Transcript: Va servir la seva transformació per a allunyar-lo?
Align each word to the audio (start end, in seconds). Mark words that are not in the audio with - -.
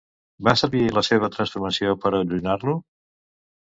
Va 0.47 0.53
servir 0.61 0.81
la 0.95 1.03
seva 1.09 1.29
transformació 1.37 1.93
per 2.07 2.13
a 2.13 2.23
allunyar-lo? 2.25 2.77